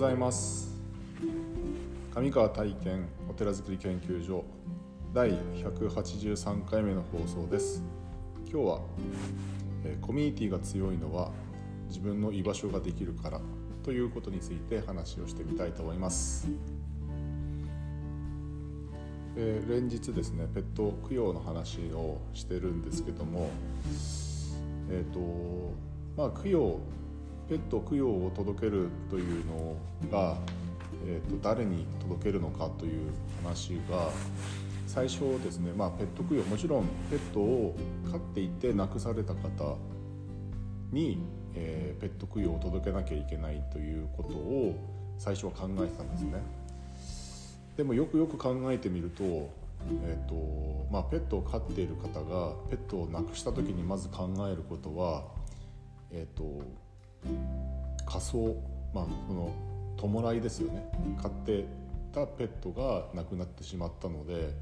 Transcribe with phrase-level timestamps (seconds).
[0.00, 0.70] ございます。
[2.14, 4.46] 上川体験お寺づくり研究所
[5.12, 7.84] 第183回目の放送です。
[8.50, 8.80] 今日は、
[9.84, 11.30] えーコミュニティが強いのは
[11.88, 13.42] 自分の居場所ができるから
[13.82, 16.48] ということについて話をしてみたいと思います、
[19.36, 23.50] えー連日ですねペット供養の話をしてるんですけども
[24.90, 25.20] えっ、と
[26.16, 26.80] まあ供養
[27.50, 29.76] ペット供養を届けるというの
[30.08, 30.38] が、
[31.04, 33.10] えー、と誰に届けるのかという
[33.42, 34.08] 話が
[34.86, 37.76] 最初ですね、まあ、ペット供養もちろんペットを
[38.08, 39.76] 飼っていて亡くされた方
[40.92, 41.18] に、
[41.56, 44.74] えーペット供養を届けなきゃいけないということを
[45.18, 46.40] 最初は考えてたんですね。
[47.76, 55.24] でもよくよく考えてみると,、えーとまあ、ペットを飼っている方がペットを亡くした時にまず考えることは、
[56.10, 56.62] えー、と
[58.06, 58.56] 仮装
[58.94, 59.52] まあその
[59.96, 60.90] 弔いですよね。
[61.20, 61.64] 飼って
[62.12, 64.52] たペットが亡くなってしまったので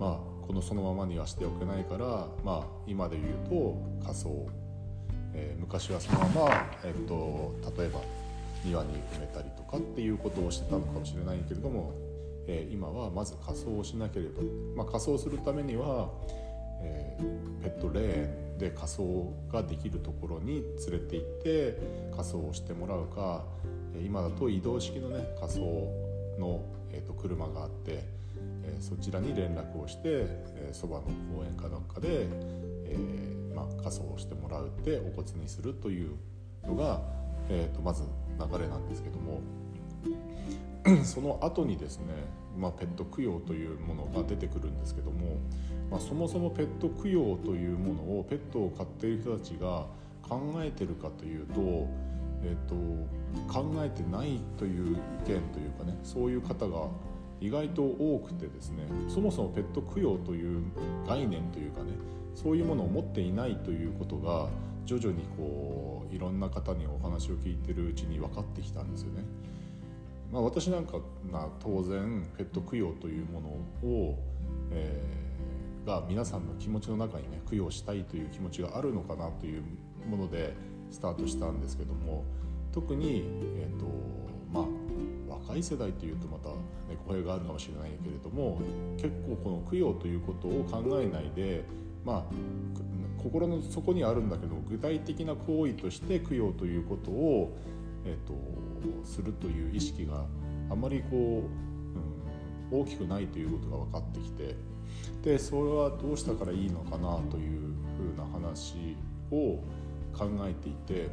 [0.00, 4.48] まあこのそのままにはしておけないからまあ今で言うと仮装、
[5.34, 8.00] えー昔はそのまま、えっと例えば
[8.64, 11.92] 庭に埋めたりとかっていうことをしてたのかもしれないけれども、
[12.46, 14.42] えー今はまず仮装をしなければ、
[14.76, 16.10] まあ、仮装するためには、
[16.82, 21.78] えーペットレーンで仮装ができるところに連れて行って
[22.12, 23.44] 仮装をしてもらうか
[24.04, 25.60] 今だと移動式のね仮装
[26.38, 28.04] の、えー、と車があって、
[28.64, 31.02] えーそちらに連絡をしてえーそば、の
[31.34, 32.26] 公園かなんかで、
[32.84, 36.12] えーまあ、仮装をしてもらうってお骨にするという
[36.64, 37.00] のが、
[37.48, 38.04] えー、とまず
[38.38, 39.40] 流れなんですけども。
[41.04, 42.06] その後にですね、
[42.56, 45.38] まあ、ペット供養というものが出てくるんですけども、
[45.90, 49.86] まあ、そもそもペット供養というものをペットを飼っている人たちが
[50.22, 51.88] 考えてるかというと,、
[52.42, 52.74] えー、と
[53.52, 56.88] 考えてないという意見というかねそういう方が
[57.40, 60.62] 意外と多くてですねそもそもペット供養という
[61.06, 61.92] 概念というかね
[62.34, 64.48] そういうものを持っていないということが
[64.84, 69.22] 徐々にこういろんな方にお話を聞いてるうちに分かってきたんですよね。
[70.30, 70.98] まあ、私なんか
[71.32, 73.48] が当然ペット供養というもの
[73.88, 74.18] を、
[74.70, 75.28] えー
[75.88, 79.62] が皆さんの気持ちの中にね供養したいという気持ちがあるのかなという
[80.06, 80.54] もので
[80.90, 82.24] スタートしたんですけども
[82.72, 83.24] 特に、
[83.56, 83.86] えーと
[84.52, 86.54] まあ、若い世代というとまた、ね、
[87.06, 88.60] 語弊があるかもしれないけれども
[88.96, 91.64] 結構この供養ということを考えないで
[92.04, 92.24] まあ
[93.22, 97.56] 心の底にあるんだけど具体的な行為として供養ということを、
[98.04, 98.34] えー、と
[99.04, 100.24] するという意識が
[100.70, 101.44] あまりこ
[102.70, 104.56] う、うん、大きくないということが分かってきて
[105.22, 107.60] でそれはどうしたからいいのかなという
[107.96, 108.96] ふうな話
[109.30, 109.62] を
[110.12, 111.10] 考えていて、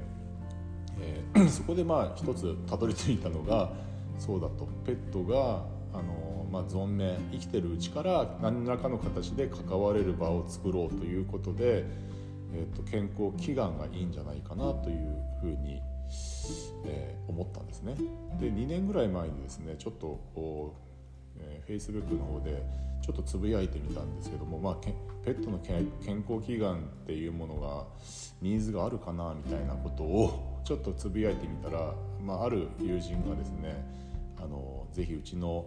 [1.00, 3.72] えー そこでまあ一つたどり着いたのが
[4.18, 4.68] そうだと。
[4.86, 11.86] ペットがあの、まあ、存命生きてるうちから何らかの形で関われる場を作ろうということで、
[12.54, 15.82] えー、と健康祈願がいいんじゃないかなというふうに、
[16.86, 17.96] えー思ったんですね。
[18.40, 20.76] で2年ぐらい前にですねちょっとこ
[21.38, 22.64] う、えー、Facebook の方で
[23.02, 27.86] ちょっとつぶやいてみたんですけども、まあ、ペットの健健康祈願っていうものが
[28.42, 31.94] ニーズがあるかなみたいなことをちょっとつぶやいてみたら、
[32.24, 33.86] まあ、ある友人がですね
[34.38, 35.66] あのぜひうちの、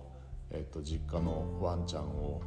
[0.51, 2.41] えっと、実家のワンちゃんを、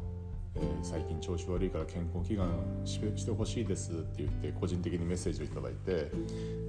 [0.56, 2.50] えー最近調子悪いから健康祈願
[2.86, 5.92] してほしいですって言って個人的にメッセージをいただいて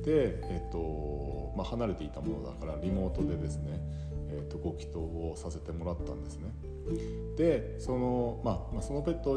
[0.04, 3.80] で、えっとまあ、離れていたものだからリモートでですね、
[4.28, 6.52] えっとご祈祷をさせてもらったんですね。
[7.36, 9.34] でその,、まあ、そのペット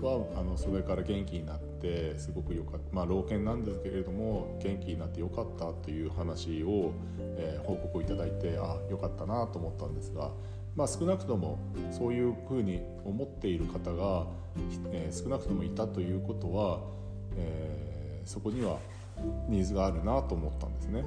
[0.00, 10.30] はあのそれから元気になってすごくよかったまあ老犬なんですけれども元気になってよかったという話を、えー報告をいただいてあよかったなと思ったんですが、
[10.76, 11.58] まあ、少なくとも
[11.90, 14.26] そういうふうに思っている方が、
[14.92, 16.80] えー少なくともいたということは、
[17.36, 18.78] えーそこには
[19.48, 21.04] ニーズがあるなと思ったんですね。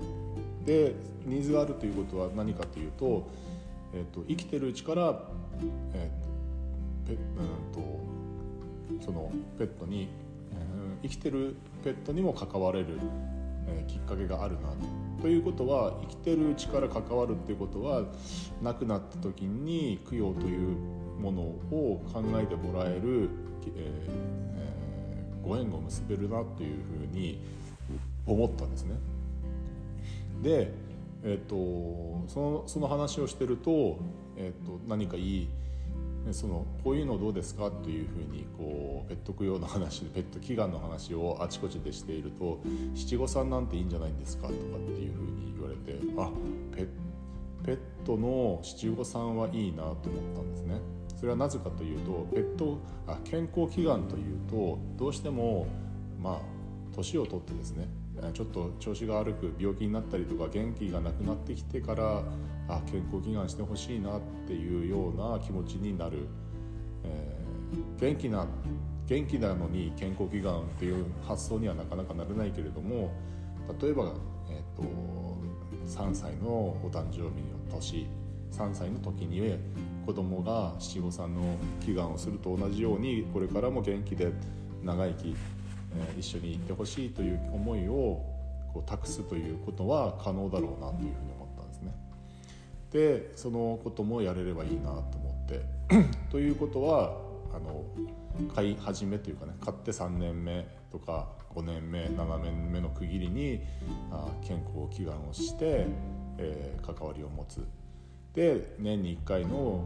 [0.65, 0.95] で
[1.25, 3.27] ニーズがあるということは何かというと,、
[3.93, 5.23] えー、と生きてるうちから、
[5.93, 10.09] えーペうん、とそのペットに、うん
[11.03, 12.87] 生きてるペットにも関われる、
[13.67, 15.08] えーきっかけがあるなと。
[15.21, 18.03] ということは生きてるうちから関わるっていうことは
[18.61, 20.77] 亡くなった時に供養という
[21.19, 23.29] ものを考えてもらえる、
[23.75, 24.11] えー
[24.55, 24.99] えー
[25.41, 27.41] ご縁を結べるなというふうに
[28.27, 28.95] 思ったんですね。
[30.43, 30.71] で、
[31.23, 31.55] えっと
[32.27, 33.97] そのその話をしてると,、
[34.37, 35.49] えっと何かいい
[36.31, 42.61] そのこういうのどうですかというふうにこうペット供養の話ペット祈願の話をあちこちでしていると
[42.93, 46.29] 七五三なんていいんじゃないんですかとかっていうふうに言われてあ
[46.75, 46.87] ペ
[47.65, 49.95] ペットの七五三はいいなと思っ
[50.35, 50.79] たんですね。
[51.15, 55.67] それはなぜかというとペットあ健康祈願というとどうしても
[56.21, 56.39] まあ
[56.95, 57.89] 年を取ってですね
[58.33, 62.23] ちょっと調子が悪く病気になったりとか元気がなくなってきてから
[62.67, 66.27] あ健康祈願してほしいなっていうような気持ちになる、
[67.03, 68.45] えー、元気な
[69.07, 73.11] 元気なのに健康祈願っていう発想にはなかなかなれないけれども
[73.81, 74.13] 例えば、
[74.49, 74.83] えーと、
[75.87, 77.29] 3歳のお誕生日の
[77.71, 78.07] 年
[78.51, 79.57] 3歳の時に
[80.05, 84.31] 子供が七五三の祈願をすると同じようにこれからも元気で
[84.83, 85.35] 長生き、
[86.17, 88.23] 一緒に行ってほしいという思いを
[88.73, 91.93] こう託すということは可能だろうなというふうに思ったんですね。
[92.91, 95.61] でそのこともやれればいいなと思って
[96.29, 97.17] ということは
[97.53, 97.83] あの
[98.55, 103.61] 飼い始めというかね飼って3年目とか5年目7年目の区切りに
[104.11, 105.87] あ健康祈願をして、
[106.37, 107.65] えー、関わりを持つ
[108.33, 109.83] で年に1回の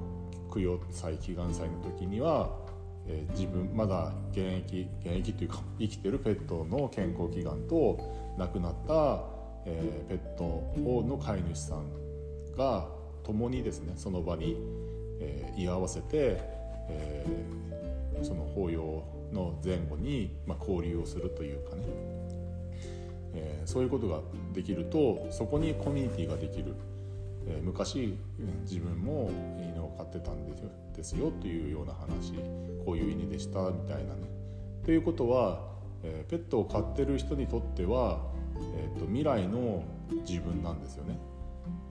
[0.53, 2.62] 供養祭祈願祭の時には
[3.07, 7.99] えー、自分まだ現役現役というか生きてるペットの健康祈願と
[8.37, 9.23] 亡くなった、
[9.65, 10.73] えー、ペット
[11.07, 12.87] の飼い主さんが
[13.23, 14.57] 共にですねその場に、
[15.19, 16.37] えー、居合わせて、
[16.89, 21.83] えー、その法要の前後に、まあ、交流をするというかね、
[23.33, 24.19] えー、そういうことが
[24.53, 26.75] できるとそこにコミュニティができる。
[27.47, 28.17] えー、昔
[28.63, 29.29] 自分も
[29.59, 32.33] 犬を飼ってたんですよですよというような話
[32.85, 34.29] こういう犬でしたみたいなね。
[34.85, 35.61] ということは、
[36.03, 38.21] えー、ペットを飼ってる人にとっては、
[38.75, 39.83] えーと、未来の
[40.27, 41.17] 自分なんですよね。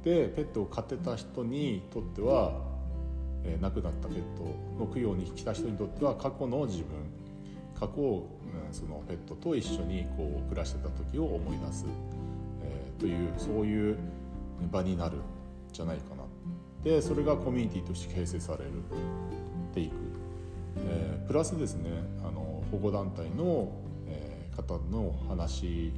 [0.05, 2.61] でペットを飼ってた人にとっては、
[3.45, 4.45] えー、亡くなったペット
[4.79, 6.87] の供養に来た人にとっては過去の自分
[7.79, 8.29] 過去を、
[8.69, 11.87] うん、そのペットと一緒にこう暮らしてた時を思い出す、
[12.63, 13.97] えー、というそういう
[14.71, 15.19] 場になる
[15.73, 16.23] じゃないかな。
[16.85, 19.93] でそれがコミュニティとして形成されるっていく、
[20.77, 21.91] えー、プラスですね
[22.25, 23.73] あの保護団体の、
[24.09, 25.93] えー、方の話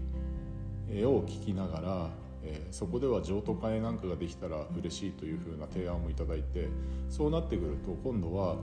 [0.90, 2.10] を聞きながら、
[2.42, 6.68] えー、そこでは譲渡会なんかができたら嬉しいというふうな提案をいただいて
[7.08, 8.56] そうなってくると今度は、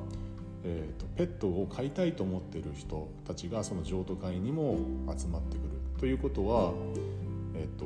[0.63, 4.77] えーと、ペットを飼いたいと思ってる人たちがその譲渡会にも
[5.17, 5.69] 集まってくる
[5.99, 6.73] ということは、
[7.55, 7.85] えーと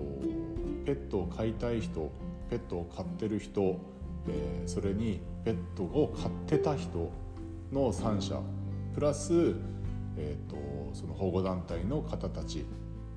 [0.86, 2.12] ペットを飼いたい人
[2.50, 3.80] ペットを飼ってる人、
[4.28, 7.12] えー、それにペットを飼ってた人
[7.72, 8.40] の3者
[8.94, 9.56] プラス、
[10.18, 10.56] えーと、
[10.94, 12.66] その保護団体の方たち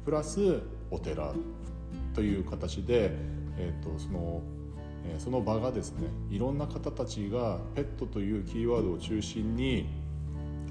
[0.05, 0.61] プラス
[0.91, 1.35] お寺
[2.15, 3.13] という形で、
[3.57, 4.43] えーと、その
[5.19, 9.89] その場がですねいろんな方たちがペットというキーワードを中心に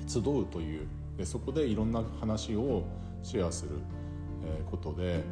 [0.06, 0.88] 集うという
[1.18, 2.83] でそこでいろんな話を
[3.24, 3.71] シェアする、
[4.69, 5.24] ことで、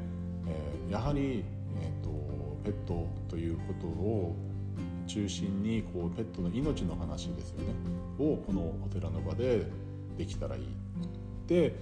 [0.47, 1.45] えやはり、
[1.79, 2.24] えーと
[2.65, 4.35] ペットということを
[5.07, 7.73] 中心にこうペットの命の話ですよね
[8.19, 9.65] をこのお寺の場で
[10.17, 10.63] できたらいい。
[11.47, 11.75] で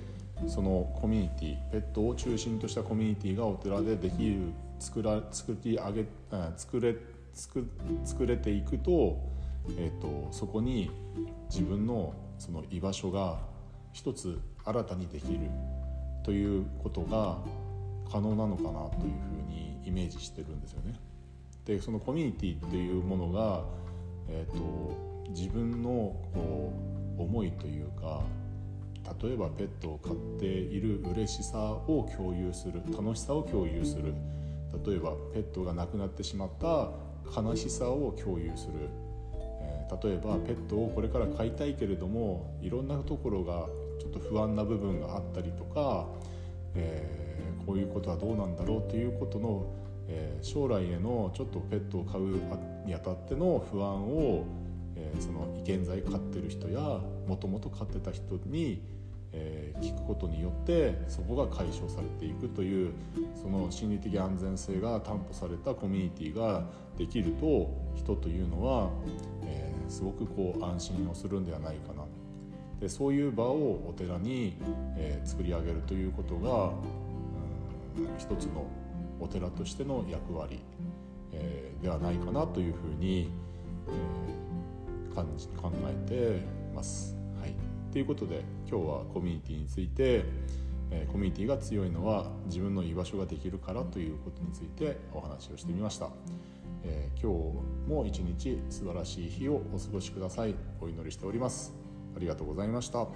[0.47, 6.05] そのコミュニティペットを中心としたコミュニティがお寺でできる作ら作り上げ
[6.57, 6.95] 作れ
[7.33, 7.65] 作
[8.03, 9.19] 作れていくと,、
[9.77, 10.91] えーと、そこに
[11.49, 13.37] 自分のその居場所が
[13.93, 15.39] 一つ新たにできる
[16.23, 17.37] ということが
[18.11, 18.69] 可能なのかな
[18.99, 20.99] というふうにイメージしてるんですよね。
[21.65, 23.63] でそのコミュニティっていうものが、
[24.27, 25.89] えーと、自分の
[26.33, 26.73] こ
[27.17, 28.21] う思いというか
[29.21, 34.13] 例えばペットを飼っている嬉しさを共有する楽しさを共有する
[34.85, 36.89] 例えばペットが亡くなってしまった
[37.39, 38.89] 悲しさを共有する、
[39.61, 43.67] えー、例えばペットをこれから飼いたいけれどもいろんなところが
[44.01, 46.07] ちょっと不安な部分があったりとか、
[46.75, 47.22] えー
[47.65, 49.65] こういうことはどうなんだろうということの、
[50.07, 52.39] えー、将来へのちょっとペットを飼う
[52.85, 54.45] にあたっての不安を、
[54.95, 56.79] えー、その現在飼ってる人や
[57.27, 58.81] もともと飼ってた人に、
[59.31, 62.91] えー、聞くことによってそこが解消されていくという
[63.41, 66.63] その心理的安全性が担保されたコミュニティが
[66.97, 68.89] できると人というのは、
[69.43, 72.03] えー、すごくこう安心をするんではないかな。
[72.79, 74.57] でそういう場をお寺に、
[74.97, 76.73] えー、作り上げるということが
[78.17, 78.67] 一つの
[79.19, 80.59] お寺としての役割、
[81.31, 83.31] えー、ではないかなというふうに、
[83.87, 86.41] えー、感じ考えて
[86.75, 87.15] ます。
[87.39, 87.55] はい、
[87.91, 90.25] ということで今日はコミュニティについて、
[90.91, 96.09] えー、コミュニティが強いのは自分の居場所ができるからということについてお話をしてみました。
[96.85, 100.55] えー、今日も一日素晴らしい日をお過ごしください。
[100.81, 101.73] お祈りしております。
[102.15, 103.07] ありがとうございました。